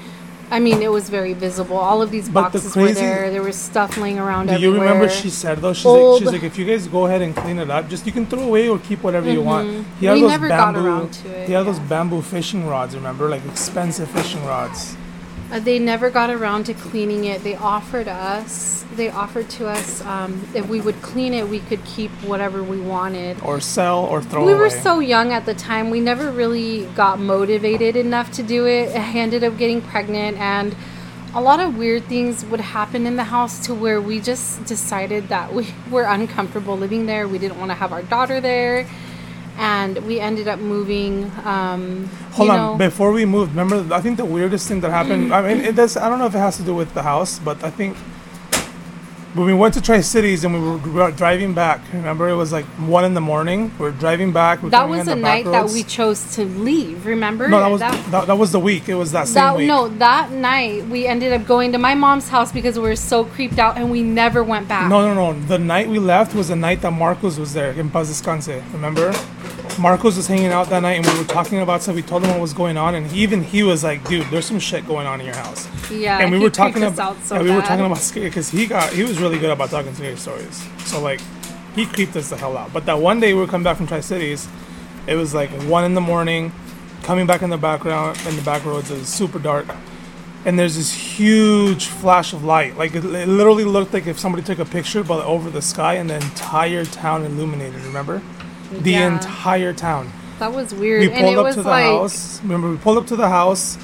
I 0.50 0.60
mean, 0.60 0.82
it 0.82 0.90
was 0.90 1.10
very 1.10 1.32
visible. 1.32 1.76
All 1.76 2.00
of 2.00 2.10
these 2.10 2.28
But 2.28 2.50
the 2.50 2.58
boxes 2.58 2.76
were 2.76 2.92
there. 2.92 3.30
There 3.30 3.42
was 3.42 3.56
stuff 3.56 3.96
laying 3.96 4.18
around 4.18 4.46
Do 4.46 4.58
you 4.58 4.72
remember 4.74 5.08
she 5.08 5.30
said 5.30 5.58
though? 5.58 5.72
She's 5.72 5.86
Old- 5.86 6.22
like, 6.22 6.32
she's 6.32 6.32
like, 6.32 6.42
if 6.42 6.58
you 6.58 6.64
guys 6.64 6.86
go 6.86 7.06
ahead 7.06 7.22
and 7.22 7.34
clean 7.34 7.58
it 7.58 7.70
up, 7.70 7.88
just 7.88 8.06
you 8.06 8.12
can 8.12 8.26
throw 8.26 8.42
away 8.42 8.68
or 8.68 8.78
keep 8.78 9.02
whatever 9.02 9.30
you 9.30 9.42
want. 9.42 9.68
He 9.68 9.74
Mm-hmm. 9.74 10.00
We 10.00 10.06
had 10.06 10.18
those 10.20 10.30
never 10.30 10.48
got 10.48 10.76
around 10.76 11.12
to 11.12 11.28
it, 11.28 11.46
he 11.48 11.52
had 11.54 11.66
those 11.66 11.78
bamboo 11.80 12.22
fishing 12.22 12.66
rods. 12.66 12.94
Remember, 12.94 13.28
like 13.28 13.44
expensive 13.46 14.10
fishing 14.10 14.44
rods. 14.44 14.96
Uh, 15.50 15.60
they 15.60 15.78
never 15.78 16.10
got 16.10 16.30
around 16.30 16.64
to 16.64 16.74
cleaning 16.74 17.24
it. 17.24 17.42
They 17.42 17.54
offered 17.54 18.08
us, 18.08 18.84
they 18.96 19.10
offered 19.10 19.48
to 19.50 19.68
us, 19.68 20.00
um, 20.04 20.46
if 20.54 20.68
we 20.68 20.80
would 20.80 21.00
clean 21.02 21.34
it, 21.34 21.48
we 21.48 21.60
could 21.60 21.84
keep 21.84 22.10
whatever 22.24 22.62
we 22.62 22.80
wanted. 22.80 23.40
Or 23.42 23.60
sell 23.60 24.04
or 24.04 24.22
throw 24.22 24.42
away. 24.42 24.46
we 24.46 24.52
away. 24.52 24.62
were 24.62 24.70
so 24.70 25.00
young 25.00 25.32
at 25.32 25.46
the 25.46 25.54
time. 25.54 25.90
We 25.90 26.00
never 26.00 26.30
really 26.30 26.86
got 26.94 27.18
motivated 27.18 27.96
enough 27.96 28.32
to 28.32 28.42
do 28.42 28.66
it. 28.66 28.94
I 28.96 29.18
ended 29.18 29.44
up 29.44 29.58
getting 29.58 29.82
pregnant, 29.82 30.38
and 30.38 30.74
a 31.34 31.40
lot 31.40 31.60
of 31.60 31.76
weird 31.76 32.04
things 32.04 32.44
would 32.46 32.60
happen 32.60 33.06
in 33.06 33.16
the 33.16 33.24
house 33.24 33.66
to 33.66 33.74
where 33.74 34.00
we 34.00 34.20
just 34.20 34.64
decided 34.64 35.28
that 35.28 35.52
we 35.52 35.66
were 35.90 36.04
uncomfortable 36.04 36.76
living 36.76 37.06
there. 37.06 37.28
We 37.28 37.38
didn't 37.38 37.58
want 37.58 37.70
to 37.70 37.74
have 37.74 37.92
our 37.92 38.02
daughter 38.02 38.40
there, 38.40 38.86
and 39.58 39.98
we 40.06 40.20
ended 40.20 40.48
up 40.48 40.58
moving. 40.58 41.30
Um, 41.44 42.08
Hold 42.32 42.50
on, 42.50 42.56
know, 42.56 42.76
before 42.78 43.12
we 43.12 43.24
moved, 43.24 43.54
remember? 43.54 43.94
I 43.94 44.00
think 44.00 44.16
the 44.16 44.24
weirdest 44.24 44.68
thing 44.68 44.80
that 44.80 44.90
happened. 44.90 45.32
I 45.32 45.42
mean, 45.42 45.64
it 45.64 45.76
does. 45.76 45.96
I 45.96 46.08
don't 46.08 46.18
know 46.18 46.26
if 46.26 46.34
it 46.34 46.38
has 46.38 46.56
to 46.56 46.62
do 46.62 46.74
with 46.74 46.92
the 46.94 47.02
house, 47.02 47.38
but 47.38 47.62
I 47.62 47.70
think 47.70 47.96
when 49.34 49.46
we 49.46 49.54
went 49.54 49.74
to 49.74 49.82
Tri 49.82 50.00
Cities 50.00 50.44
and 50.44 50.54
we 50.54 50.60
were, 50.60 50.76
we 50.76 50.90
were 50.90 51.10
driving 51.10 51.54
back, 51.54 51.80
remember 51.92 52.28
it 52.28 52.36
was 52.36 52.52
like 52.52 52.64
one 52.86 53.04
in 53.04 53.14
the 53.14 53.20
morning. 53.20 53.72
We 53.78 53.88
are 53.88 53.90
driving 53.90 54.32
back. 54.32 54.62
We 54.62 54.70
That 54.70 54.88
was 54.88 55.06
the 55.06 55.16
back 55.16 55.44
night 55.44 55.44
that 55.46 55.70
we 55.70 55.82
chose 55.82 56.36
to 56.36 56.44
leave. 56.44 57.04
Remember? 57.04 57.48
No, 57.48 57.58
that 57.60 57.68
was 57.68 57.80
that, 57.80 58.10
that, 58.12 58.26
that, 58.28 58.38
was 58.38 58.52
the 58.52 58.60
week. 58.60 58.88
It 58.88 58.94
was 58.94 59.10
that 59.12 59.26
same 59.26 59.42
that- 59.42 59.56
week. 59.56 59.66
no. 59.66 59.88
That 59.88 60.30
night 60.30 60.86
we 60.86 61.06
ended 61.06 61.32
up 61.32 61.46
going 61.46 61.72
to 61.72 61.78
my 61.78 61.94
mom's 61.94 62.28
house 62.28 62.52
because 62.52 62.76
we 62.76 62.82
were 62.82 62.96
so 62.96 63.24
creeped 63.24 63.58
out, 63.58 63.76
and 63.76 63.90
we 63.90 64.02
never 64.02 64.44
went 64.44 64.68
back. 64.68 64.88
No, 64.88 65.12
no, 65.12 65.32
no. 65.32 65.40
The 65.46 65.58
night 65.58 65.88
we 65.88 65.98
left 65.98 66.34
was 66.34 66.48
the 66.48 66.56
night 66.56 66.80
that 66.82 66.92
Marcos 66.92 67.36
was 67.38 67.54
there 67.54 67.72
in 67.72 67.90
Paz 67.90 68.10
Descanse. 68.10 68.62
Remember? 68.72 69.12
Marcos 69.78 70.16
was 70.16 70.26
hanging 70.26 70.52
out 70.52 70.68
that 70.70 70.80
night 70.80 70.94
and 70.94 71.06
we 71.06 71.18
were 71.18 71.24
talking 71.24 71.60
about 71.60 71.82
stuff. 71.82 71.94
We 71.94 72.02
told 72.02 72.24
him 72.24 72.30
what 72.30 72.40
was 72.40 72.52
going 72.52 72.76
on, 72.76 72.94
and 72.94 73.06
he, 73.06 73.22
even 73.22 73.42
he 73.42 73.62
was 73.62 73.82
like, 73.82 74.06
"Dude, 74.08 74.26
there's 74.28 74.46
some 74.46 74.58
shit 74.58 74.86
going 74.86 75.06
on 75.06 75.20
in 75.20 75.26
your 75.26 75.34
house." 75.34 75.68
Yeah, 75.90 76.18
and 76.18 76.30
we 76.30 76.38
were 76.38 76.50
talking 76.50 76.82
about 76.82 76.98
out 76.98 77.24
so 77.24 77.36
yeah, 77.36 77.42
we 77.42 77.50
were 77.50 77.62
talking 77.62 77.84
about 77.84 78.12
because 78.14 78.50
he 78.50 78.66
got 78.66 78.92
he 78.92 79.02
was 79.02 79.18
really 79.18 79.38
good 79.38 79.50
about 79.50 79.70
talking 79.70 79.90
to 79.90 79.96
scary 79.96 80.16
stories. 80.16 80.66
So 80.84 81.00
like, 81.00 81.20
he 81.74 81.86
creeped 81.86 82.16
us 82.16 82.30
the 82.30 82.36
hell 82.36 82.56
out. 82.56 82.72
But 82.72 82.86
that 82.86 82.98
one 82.98 83.20
day 83.20 83.34
we 83.34 83.40
were 83.40 83.46
coming 83.46 83.64
back 83.64 83.76
from 83.76 83.86
Tri 83.86 84.00
Cities, 84.00 84.48
it 85.06 85.16
was 85.16 85.34
like 85.34 85.50
one 85.64 85.84
in 85.84 85.94
the 85.94 86.00
morning, 86.00 86.52
coming 87.02 87.26
back 87.26 87.42
in 87.42 87.50
the 87.50 87.58
background 87.58 88.18
in 88.26 88.36
the 88.36 88.42
back 88.42 88.64
roads. 88.64 88.90
It 88.90 88.98
was 88.98 89.08
super 89.08 89.38
dark. 89.38 89.66
And 90.46 90.58
there's 90.58 90.76
this 90.76 90.92
huge 90.92 91.86
flash 91.86 92.34
of 92.34 92.44
light. 92.44 92.76
Like 92.76 92.94
it, 92.94 93.04
it 93.04 93.28
literally 93.28 93.64
looked 93.64 93.94
like 93.94 94.06
if 94.06 94.18
somebody 94.18 94.44
took 94.44 94.58
a 94.58 94.64
picture, 94.64 95.02
but 95.02 95.24
over 95.24 95.48
the 95.48 95.62
sky, 95.62 95.94
and 95.94 96.10
the 96.10 96.16
entire 96.16 96.84
town 96.84 97.24
illuminated. 97.24 97.80
Remember, 97.82 98.20
the 98.72 98.92
Yeah. 98.92 99.14
entire 99.14 99.72
town. 99.72 100.12
That 100.38 100.52
was 100.52 100.74
weird. 100.74 101.00
We 101.02 101.08
pulled 101.08 101.38
up 101.38 101.54
to 101.54 101.62
the 101.62 101.68
like, 101.68 101.84
house. 101.84 102.40
Remember, 102.42 102.68
we 102.70 102.76
pulled 102.76 102.98
up 102.98 103.06
to 103.08 103.16
the 103.16 103.28
house. 103.28 103.78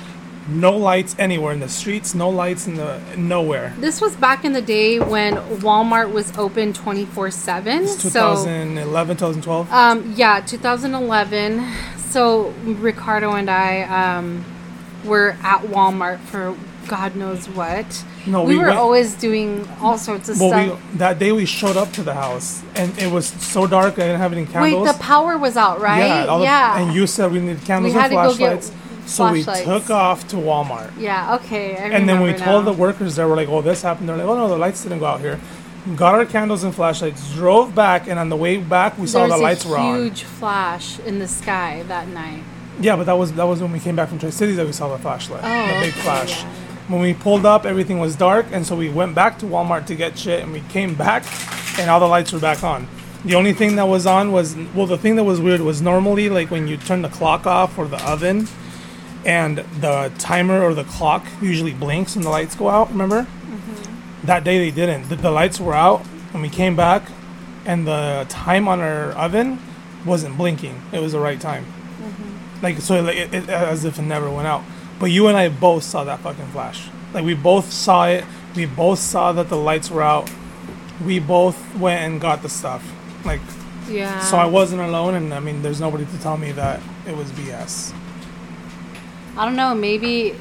No 0.48 0.72
lights 0.76 1.14
anywhere 1.18 1.52
in 1.52 1.60
the 1.60 1.68
streets. 1.68 2.12
No 2.14 2.28
lights 2.28 2.66
in 2.66 2.74
the 2.74 2.98
nowhere. 3.16 3.72
This 3.78 4.00
was 4.00 4.16
back 4.16 4.44
in 4.44 4.52
the 4.52 4.62
day 4.62 4.98
when 4.98 5.36
Walmart 5.36 6.10
was 6.10 6.32
open 6.36 6.72
24 6.72 7.30
7. 7.30 7.82
It's 7.84 8.02
So, 8.02 8.08
2011, 8.34 9.16
2012. 9.16 9.72
um, 9.72 10.12
yeah, 10.16 10.40
2011. 10.40 11.64
So, 12.10 12.52
Ricardo 12.64 13.32
and 13.34 13.48
I 13.48 13.82
um, 13.82 14.44
were 15.04 15.36
at 15.44 15.60
Walmart 15.62 16.18
for 16.20 16.56
God 16.90 17.14
knows 17.14 17.48
what. 17.50 17.86
No, 18.26 18.42
we, 18.42 18.54
we 18.54 18.58
were 18.58 18.66
went- 18.66 18.78
always 18.78 19.14
doing 19.14 19.66
all 19.80 19.96
sorts 19.96 20.28
of 20.28 20.40
well, 20.40 20.50
stuff. 20.50 20.92
we, 20.92 20.98
that 20.98 21.18
day 21.20 21.30
we 21.30 21.46
showed 21.46 21.76
up 21.76 21.92
to 21.92 22.02
the 22.02 22.14
house, 22.14 22.62
and 22.74 22.96
it 22.98 23.10
was 23.12 23.26
so 23.28 23.66
dark. 23.68 23.94
I 23.94 24.02
didn't 24.08 24.18
have 24.18 24.32
any 24.32 24.44
candles. 24.44 24.86
Wait, 24.86 24.92
the 24.92 24.98
power 24.98 25.38
was 25.38 25.56
out, 25.56 25.80
right? 25.80 25.98
Yeah, 26.04 26.24
all 26.26 26.38
the- 26.40 26.44
yeah. 26.46 26.80
and 26.80 26.92
you 26.92 27.06
said 27.06 27.30
we 27.30 27.38
needed 27.38 27.64
candles 27.64 27.94
We 27.94 28.00
and 28.00 28.02
had 28.02 28.08
to 28.08 28.28
go 28.28 28.36
get 28.36 28.64
flashlights. 28.64 28.72
So 29.06 29.32
we 29.32 29.44
took 29.64 29.88
off 29.90 30.26
to 30.28 30.36
Walmart. 30.36 30.90
yeah, 30.98 31.36
okay. 31.36 31.76
I 31.76 31.80
And 31.96 32.08
then 32.08 32.20
we 32.20 32.30
remember 32.32 32.44
told 32.44 32.64
the 32.64 32.72
workers 32.72 33.14
there, 33.16 33.26
we're 33.28 33.36
like, 33.36 33.48
oh, 33.48 33.62
this 33.62 33.82
happened. 33.82 34.08
They're 34.08 34.16
like, 34.16 34.26
oh, 34.26 34.36
no, 34.36 34.48
the 34.48 34.56
lights 34.58 34.82
didn't 34.82 34.98
go 35.00 35.06
out 35.06 35.20
here. 35.20 35.38
Got 35.96 36.14
our 36.14 36.26
candles 36.26 36.62
and 36.64 36.74
flashlights, 36.74 37.32
drove 37.34 37.74
back, 37.74 38.06
and 38.08 38.18
on 38.18 38.28
the 38.28 38.36
way 38.36 38.56
back, 38.58 38.98
we 38.98 39.06
saw 39.06 39.26
the 39.28 39.36
lights 39.36 39.64
were 39.64 39.78
on. 39.78 39.96
huge 39.96 40.22
flash 40.24 40.98
in 41.00 41.18
the 41.20 41.26
sky 41.28 41.84
that 41.88 42.08
night. 42.08 42.42
Yeah, 42.80 42.96
but 42.96 43.04
that 43.06 43.18
was 43.18 43.32
that 43.34 43.44
was 43.44 43.60
when 43.60 43.72
we 43.72 43.80
came 43.80 43.94
back 43.96 44.08
from 44.10 44.18
Tri 44.18 44.30
Cities 44.30 44.56
that 44.56 44.66
we 44.66 44.72
saw 44.72 44.88
the 44.88 44.98
flashlight, 45.02 45.42
Oh, 45.44 45.74
the 45.74 45.80
big 45.86 45.92
okay, 45.92 46.00
flash. 46.02 46.42
yeah. 46.42 46.52
When 46.90 47.00
we 47.00 47.14
pulled 47.14 47.46
up, 47.46 47.64
everything 47.64 48.00
was 48.00 48.16
dark, 48.16 48.46
and 48.50 48.66
so 48.66 48.74
we 48.74 48.88
went 48.88 49.14
back 49.14 49.38
to 49.38 49.46
Walmart 49.46 49.86
to 49.86 49.94
get 49.94 50.18
shit, 50.18 50.42
and 50.42 50.52
we 50.52 50.58
came 50.70 50.96
back, 50.96 51.22
and 51.78 51.88
all 51.88 52.00
the 52.00 52.08
lights 52.08 52.32
were 52.32 52.40
back 52.40 52.64
on. 52.64 52.88
The 53.24 53.36
only 53.36 53.52
thing 53.52 53.76
that 53.76 53.86
was 53.86 54.06
on 54.06 54.32
was 54.32 54.56
well, 54.74 54.86
the 54.86 54.98
thing 54.98 55.14
that 55.14 55.22
was 55.22 55.40
weird 55.40 55.60
was 55.60 55.80
normally 55.80 56.28
like 56.28 56.50
when 56.50 56.66
you 56.66 56.76
turn 56.76 57.02
the 57.02 57.08
clock 57.08 57.46
off 57.46 57.78
or 57.78 57.86
the 57.86 58.04
oven, 58.04 58.48
and 59.24 59.58
the 59.58 60.10
timer 60.18 60.62
or 60.62 60.74
the 60.74 60.82
clock 60.82 61.24
usually 61.40 61.74
blinks 61.74 62.16
and 62.16 62.24
the 62.24 62.30
lights 62.30 62.56
go 62.56 62.68
out. 62.68 62.90
Remember? 62.90 63.22
Mm-hmm. 63.22 64.26
That 64.26 64.42
day 64.42 64.58
they 64.58 64.72
didn't. 64.72 65.10
The, 65.10 65.14
the 65.14 65.30
lights 65.30 65.60
were 65.60 65.74
out, 65.74 66.04
and 66.32 66.42
we 66.42 66.48
came 66.48 66.74
back, 66.74 67.04
and 67.64 67.86
the 67.86 68.26
time 68.28 68.66
on 68.66 68.80
our 68.80 69.12
oven 69.12 69.60
wasn't 70.04 70.36
blinking. 70.36 70.82
It 70.90 71.00
was 71.00 71.12
the 71.12 71.20
right 71.20 71.40
time. 71.40 71.66
Like 72.62 72.80
so, 72.80 73.00
like 73.00 73.16
it, 73.16 73.32
it, 73.32 73.48
as 73.48 73.84
if 73.84 73.98
it 73.98 74.02
never 74.02 74.28
went 74.28 74.48
out. 74.48 74.64
But 75.00 75.10
you 75.10 75.26
and 75.28 75.36
I 75.36 75.48
both 75.48 75.82
saw 75.82 76.04
that 76.04 76.20
fucking 76.20 76.46
flash. 76.48 76.88
Like 77.12 77.24
we 77.24 77.34
both 77.34 77.72
saw 77.72 78.06
it. 78.06 78.24
We 78.54 78.66
both 78.66 78.98
saw 78.98 79.32
that 79.32 79.48
the 79.48 79.56
lights 79.56 79.90
were 79.90 80.02
out. 80.02 80.30
We 81.04 81.18
both 81.18 81.74
went 81.76 82.02
and 82.02 82.20
got 82.20 82.42
the 82.42 82.48
stuff. 82.50 82.84
Like 83.24 83.40
Yeah. 83.88 84.20
so, 84.20 84.36
I 84.36 84.44
wasn't 84.44 84.82
alone, 84.82 85.14
and 85.14 85.32
I 85.34 85.40
mean, 85.40 85.62
there's 85.62 85.80
nobody 85.80 86.04
to 86.04 86.18
tell 86.18 86.36
me 86.36 86.52
that 86.52 86.80
it 87.08 87.16
was 87.16 87.32
BS. 87.32 87.92
I 89.36 89.44
don't 89.46 89.56
know. 89.56 89.74
Maybe 89.74 90.36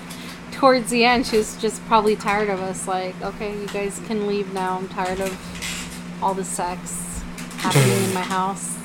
towards 0.52 0.88
the 0.90 1.04
end, 1.04 1.26
she 1.26 1.36
was 1.36 1.56
just 1.56 1.84
probably 1.86 2.16
tired 2.16 2.48
of 2.48 2.60
us. 2.60 2.88
Like, 2.88 3.20
okay, 3.22 3.52
you 3.60 3.66
guys 3.68 4.00
can 4.06 4.26
leave 4.26 4.52
now. 4.54 4.78
I'm 4.78 4.88
tired 4.88 5.20
of 5.20 6.22
all 6.22 6.32
the 6.34 6.44
sex 6.44 7.22
happening 7.58 8.04
in 8.04 8.14
my 8.14 8.22
house. 8.22 8.77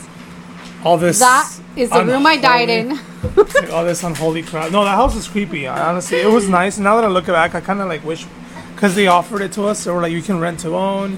All 0.83 0.97
this. 0.97 1.19
That 1.19 1.51
is 1.75 1.89
the 1.89 2.05
room 2.05 2.25
I 2.25 2.37
died 2.37 2.69
in. 2.69 2.89
like, 3.35 3.71
all 3.71 3.85
this 3.85 4.03
unholy 4.03 4.43
crap. 4.43 4.71
No, 4.71 4.83
that 4.83 4.95
house 4.95 5.15
is 5.15 5.27
creepy. 5.27 5.65
Honestly, 5.67 6.19
it 6.19 6.29
was 6.29 6.49
nice. 6.49 6.77
Now 6.77 6.95
that 6.97 7.05
I 7.05 7.07
look 7.07 7.27
back, 7.27 7.55
I 7.55 7.61
kind 7.61 7.79
of 7.79 7.87
like 7.87 8.03
wish, 8.03 8.25
because 8.75 8.95
they 8.95 9.07
offered 9.07 9.41
it 9.41 9.53
to 9.53 9.63
us. 9.65 9.83
They 9.83 9.91
were 9.91 10.01
like, 10.01 10.11
you 10.11 10.21
can 10.21 10.39
rent 10.39 10.59
to 10.61 10.75
own. 10.75 11.17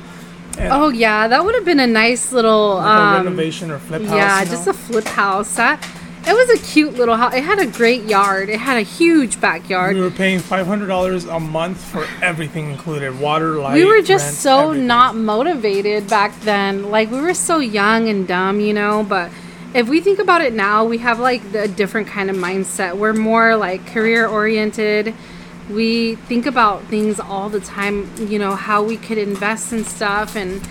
And 0.57 0.72
Oh 0.72 0.89
yeah, 0.89 1.27
that 1.27 1.43
would 1.43 1.55
have 1.55 1.65
been 1.65 1.79
a 1.79 1.88
nice 1.88 2.31
little 2.31 2.75
like 2.75 2.86
a 2.86 3.01
um, 3.01 3.25
renovation 3.25 3.72
or 3.72 3.79
flip 3.79 4.03
house. 4.03 4.12
yeah, 4.12 4.41
you 4.41 4.50
just 4.50 4.65
know? 4.65 4.72
a 4.72 4.74
flip 4.74 5.05
house. 5.05 5.55
That 5.55 5.86
it 6.27 6.34
was 6.34 6.60
a 6.60 6.63
cute 6.65 6.93
little 6.93 7.17
house. 7.17 7.34
It 7.34 7.43
had 7.43 7.60
a 7.60 7.67
great 7.67 8.03
yard. 8.05 8.50
It 8.50 8.60
had 8.60 8.77
a 8.77 8.81
huge 8.81 9.39
backyard. 9.41 9.95
We 9.95 10.01
were 10.01 10.10
paying 10.12 10.39
five 10.39 10.65
hundred 10.65 10.88
dollars 10.88 11.25
a 11.25 11.39
month 11.39 11.84
for 11.84 12.07
everything 12.22 12.72
included: 12.72 13.19
water, 13.19 13.55
light. 13.55 13.74
we 13.74 13.86
were 13.86 14.01
just 14.01 14.25
rent, 14.25 14.38
so 14.38 14.60
everything. 14.69 14.88
not 14.88 15.15
motivated 15.15 16.07
back 16.07 16.39
then. 16.41 16.89
Like 16.89 17.12
we 17.12 17.19
were 17.19 17.34
so 17.34 17.60
young 17.60 18.07
and 18.07 18.27
dumb, 18.27 18.60
you 18.60 18.74
know. 18.74 19.03
But 19.03 19.29
if 19.75 19.89
we 19.89 20.00
think 20.00 20.20
about 20.20 20.41
it 20.41 20.53
now, 20.53 20.86
we 20.86 21.00
have 21.00 21.20
like 21.20 21.44
a 21.53 21.67
different 21.67 22.08
kind 22.08 22.29
of 22.29 22.38
mindset. 22.38 22.98
We're 22.98 23.13
more 23.13 23.58
like 23.58 23.86
career 23.88 24.25
oriented. 24.25 25.13
We 25.70 26.15
think 26.15 26.46
about 26.46 26.84
things 26.86 27.20
all 27.20 27.50
the 27.50 27.60
time, 27.60 28.10
you 28.17 28.39
know, 28.39 28.55
how 28.55 28.82
we 28.84 28.96
could 28.96 29.17
invest 29.17 29.74
in 29.74 29.84
stuff 29.84 30.38
and 30.38 30.65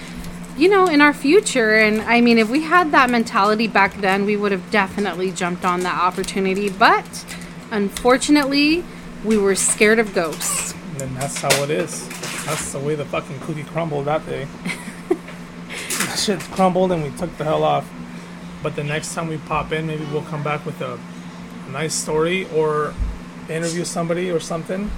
you 0.56 0.68
know, 0.68 0.87
in 0.87 1.00
our 1.00 1.12
future. 1.12 1.75
And 1.75 2.00
I 2.02 2.20
mean, 2.20 2.38
if 2.38 2.49
we 2.49 2.62
had 2.62 2.92
that 2.92 3.11
mentality 3.11 3.66
back 3.66 4.00
then, 4.00 4.25
we 4.25 4.37
would 4.37 4.52
have 4.52 4.70
definitely 4.70 5.32
jumped 5.32 5.64
on 5.64 5.80
that 5.80 6.00
opportunity. 6.00 6.70
But 6.70 7.26
unfortunately, 7.73 8.84
we 9.25 9.37
were 9.37 9.56
scared 9.56 9.99
of 9.99 10.14
ghosts. 10.14 10.73
And 11.00 11.14
that's 11.16 11.38
how 11.38 11.50
it 11.64 11.70
is. 11.70 12.08
That's 12.46 12.73
the 12.73 12.78
way 12.78 12.94
the 12.94 13.04
fucking 13.04 13.40
cookie 13.40 13.64
crumbled 13.64 14.04
that 14.04 14.25
day. 14.26 14.46
that 15.08 16.18
shit 16.18 16.38
crumbled 16.40 16.92
and 16.92 17.02
we 17.02 17.11
took 17.18 17.37
the 17.37 17.44
hell 17.44 17.64
off. 17.64 17.87
But 18.64 18.76
the 18.76 18.83
next 18.83 19.14
time 19.14 19.28
we 19.28 19.37
pop 19.37 19.73
in, 19.73 19.87
maybe 19.87 20.06
we'll 20.06 20.23
come 20.23 20.42
back 20.42 20.64
with 20.64 20.80
a, 20.80 20.99
a 21.66 21.71
nice 21.71 21.94
story 21.94 22.49
or 22.49 22.94
interview 23.50 23.85
somebody 23.85 24.30
or 24.30 24.40
something. 24.40 24.90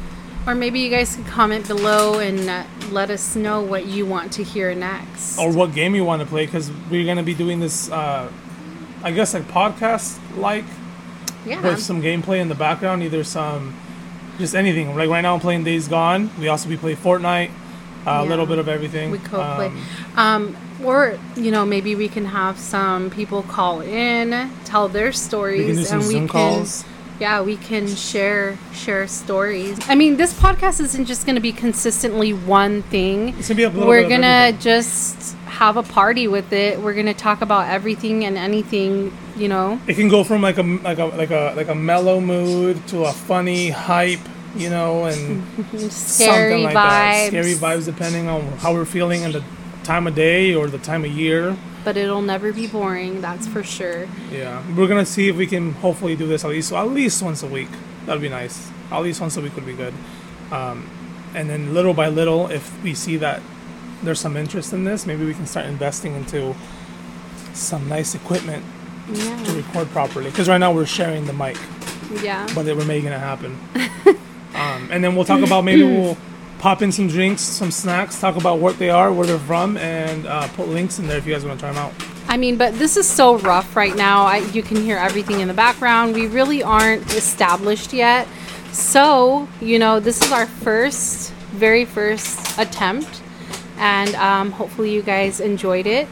Or 0.47 0.55
maybe 0.55 0.79
you 0.79 0.89
guys 0.89 1.17
could 1.17 1.27
comment 1.27 1.67
below 1.67 2.21
and 2.21 2.49
uh, 2.49 2.63
let 2.93 3.11
us 3.11 3.35
know 3.35 3.61
what 3.61 3.87
you 3.87 4.07
want 4.07 4.33
to 4.35 4.45
hear 4.45 4.73
next. 4.73 5.37
Or 5.37 5.53
what 5.53 5.75
game 5.75 5.97
you 5.97 6.05
want 6.05 6.23
to 6.23 6.29
play 6.29 6.47
because 6.47 6.71
we're 6.89 7.05
going 7.05 7.17
to 7.17 7.25
be 7.25 7.35
doing 7.35 7.59
this, 7.59 7.91
uh, 7.91 8.31
I 9.03 9.11
guess, 9.11 9.35
like 9.35 9.49
podcast 9.49 10.21
like 10.37 10.65
yeah. 11.45 11.61
with 11.61 11.83
some 11.83 12.01
gameplay 12.01 12.39
in 12.39 12.49
the 12.49 12.55
background, 12.55 13.03
either 13.03 13.25
some, 13.25 13.77
just 14.39 14.55
anything. 14.55 14.95
Like 14.95 15.11
right 15.11 15.23
now, 15.23 15.35
I'm 15.35 15.41
playing 15.41 15.65
Days 15.65 15.89
Gone. 15.89 16.31
We 16.39 16.47
also 16.47 16.69
be 16.69 16.77
playing 16.77 16.99
Fortnite, 16.99 17.51
a 18.07 18.23
Yeah. 18.23 18.29
little 18.31 18.47
bit 18.47 18.59
of 18.59 18.69
everything. 18.69 19.11
we 19.11 19.19
could 19.19 19.31
play. 19.31 19.67
Um, 19.67 19.77
Um, 20.17 20.57
or, 20.85 21.19
you 21.37 21.51
know, 21.51 21.65
maybe 21.65 21.95
we 21.95 22.09
can 22.09 22.27
have 22.27 22.59
some 22.59 23.11
people 23.11 23.43
call 23.43 23.81
in, 23.81 24.51
tell 24.65 24.89
their 24.89 25.11
stories, 25.13 25.61
we 25.61 25.67
can 25.69 25.77
do 25.77 25.85
some 25.85 25.99
and 26.01 26.09
we 26.09 26.15
Zoom 26.15 26.29
can. 26.29 26.29
calls. 26.29 26.85
Yeah, 27.19 27.41
we 27.41 27.57
can 27.57 27.87
share 27.89 28.59
share 28.75 29.09
stories. 29.09 29.79
I 29.89 29.95
mean, 29.95 30.19
this 30.19 30.35
podcast 30.35 30.83
isn't 30.83 31.07
just 31.07 31.25
going 31.25 31.37
to 31.37 31.41
be 31.41 31.51
consistently 31.51 32.35
one 32.35 32.83
thing. 32.83 33.31
It's 33.39 33.49
gonna 33.49 33.57
be 33.57 33.63
a 33.63 33.71
little 33.71 33.89
We're 33.89 34.07
gonna 34.07 34.53
just 34.53 35.35
have 35.47 35.79
a 35.79 35.83
party 35.83 36.29
with 36.29 36.53
it. 36.53 36.79
We're 36.83 36.93
gonna 36.93 37.15
talk 37.15 37.41
about 37.41 37.71
everything 37.71 38.27
and 38.27 38.37
anything. 38.37 39.13
You 39.35 39.49
know. 39.49 39.81
It 39.87 39.95
can 39.95 40.09
go 40.11 40.25
from 40.25 40.43
like 40.43 40.59
a 40.59 40.63
like 40.63 40.99
a 40.99 41.07
like 41.07 41.31
a 41.31 41.55
like 41.57 41.69
a 41.69 41.75
mellow 41.75 42.21
mood 42.21 42.87
to 42.89 43.05
a 43.05 43.13
funny 43.13 43.71
hype, 43.71 44.21
you 44.57 44.71
know, 44.71 45.05
and 45.07 45.43
Scary 45.93 45.93
something 45.93 46.63
like 46.65 46.75
vibes. 46.75 46.75
that. 46.75 47.27
Scary 47.29 47.55
vibes, 47.55 47.85
depending 47.85 48.29
on 48.29 48.43
how 48.59 48.73
we're 48.73 48.85
feeling 48.85 49.25
and 49.25 49.35
the 49.35 49.45
time 49.85 50.07
of 50.07 50.15
day 50.15 50.55
or 50.55 50.67
the 50.69 50.79
time 50.79 51.05
of 51.05 51.11
year. 51.11 51.57
But 51.85 51.97
it'll 51.97 52.23
never 52.23 52.53
be 52.53 52.67
boring. 52.67 53.21
That's 53.21 53.47
for 53.47 53.63
sure. 53.63 54.09
Yeah, 54.33 54.63
we're 54.75 54.89
gonna 54.89 55.07
see 55.07 55.29
if 55.29 55.37
we 55.37 55.47
can 55.47 55.73
hopefully 55.73 56.17
do 56.17 56.27
this 56.27 56.45
at 56.45 56.51
least 56.51 56.73
at 56.73 56.89
least 56.89 57.23
once 57.23 57.43
a 57.43 57.47
week. 57.47 57.69
That'd 58.07 58.23
be 58.23 58.29
nice. 58.29 58.71
At 58.91 59.01
least 59.01 59.21
once 59.21 59.37
a 59.37 59.41
week 59.41 59.55
would 59.55 59.67
be 59.67 59.75
good. 59.75 59.95
Um, 60.51 60.89
and 61.35 61.51
then 61.51 61.75
little 61.75 61.95
by 61.95 62.09
little, 62.09 62.49
if 62.49 62.83
we 62.83 62.95
see 62.95 63.17
that 63.19 63.43
there's 64.03 64.21
some 64.21 64.37
interest 64.37 64.73
in 64.73 64.85
this, 64.85 65.07
maybe 65.07 65.25
we 65.25 65.35
can 65.35 65.47
start 65.47 65.67
investing 65.67 66.15
into 66.15 66.55
some 67.53 67.89
nice 67.89 68.15
equipment 68.15 68.65
to 69.15 69.53
record 69.53 69.89
properly. 69.89 70.31
Because 70.31 70.49
right 70.49 70.59
now 70.59 70.73
we're 70.73 70.87
sharing 70.87 71.27
the 71.27 71.33
mic. 71.33 71.57
Yeah. 72.23 72.47
but 72.55 72.67
were 72.67 72.85
making 72.85 73.09
it 73.11 73.19
happen. 73.19 73.59
um, 74.57 74.89
and 74.91 75.03
then 75.03 75.15
we'll 75.15 75.25
talk 75.25 75.43
about 75.43 75.63
maybe 75.65 75.83
we'll 75.85 76.17
pop 76.59 76.83
in 76.83 76.91
some 76.91 77.09
drinks, 77.09 77.43
some 77.43 77.71
snacks, 77.71 78.21
talk 78.21 78.37
about 78.37 78.59
what 78.59 78.79
they 78.79 78.91
are, 78.91 79.13
where 79.13 79.27
they're 79.27 79.39
from, 79.39 79.77
and 79.77 80.27
uh, 80.27 80.49
put 80.49 80.69
links 80.69 80.99
in 80.99 81.07
there 81.07 81.19
if 81.19 81.27
you 81.27 81.33
guys 81.33 81.45
want 81.45 81.59
to 81.59 81.63
try 81.65 81.73
them 81.73 81.83
out. 81.83 81.93
I 82.29 82.37
mean, 82.37 82.57
but 82.57 82.75
this 82.79 82.97
is 82.97 83.09
so 83.09 83.39
rough 83.39 83.77
right 83.77 83.95
now. 83.95 84.25
I, 84.25 84.39
you 84.39 84.63
can 84.63 84.79
hear 84.79 84.97
everything 84.97 85.41
in 85.41 85.49
the 85.49 85.55
background. 85.55 86.15
We 86.15 86.27
really 86.27 86.63
aren't 86.63 87.15
established 87.15 87.93
yet. 87.93 88.27
So, 88.73 89.49
you 89.61 89.79
know, 89.79 90.01
this 90.01 90.21
is 90.23 90.33
our 90.33 90.47
first, 90.47 91.33
very 91.53 91.85
first 91.85 92.59
attempt. 92.59 93.23
And 93.79 94.15
um, 94.17 94.51
hopefully 94.51 94.93
you 94.93 95.03
guys 95.03 95.41
enjoyed 95.41 95.87
it. 95.87 96.09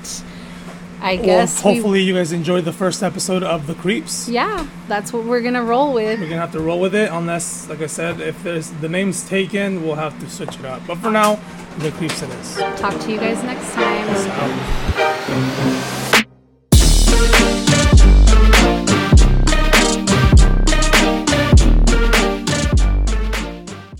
I 1.04 1.16
guess. 1.16 1.62
Well, 1.62 1.72
we- 1.74 1.78
hopefully 1.80 2.00
you 2.02 2.14
guys 2.14 2.32
enjoyed 2.32 2.64
the 2.64 2.72
first 2.72 3.02
episode 3.02 3.42
of 3.42 3.66
The 3.66 3.74
Creeps. 3.74 4.28
yeah, 4.28 4.66
that's 4.88 5.12
what 5.12 5.24
we're 5.24 5.42
to 5.54 5.62
roll 5.62 5.92
with. 5.92 6.18
We're 6.18 6.28
gonna 6.30 6.40
have 6.40 6.52
to 6.52 6.60
roll 6.60 6.80
with 6.80 6.94
it 6.94 7.10
unless, 7.12 7.68
like 7.68 7.82
I 7.82 7.86
said, 7.86 8.20
if 8.20 8.42
there's 8.42 8.70
the 8.80 8.88
name's 8.88 9.22
taken, 9.28 9.84
we'll 9.84 9.96
have 9.96 10.18
to 10.20 10.30
switch 10.30 10.58
it 10.58 10.64
up. 10.64 10.80
But 10.86 10.98
for 10.98 11.10
now, 11.10 11.38
The 11.78 11.90
Creeps 11.92 12.22
it 12.22 12.30
is. 12.30 12.56
Talk 12.80 12.98
to 13.00 13.12
you 13.12 13.18
guys 13.18 13.42
next 13.42 13.72
time. 13.74 15.13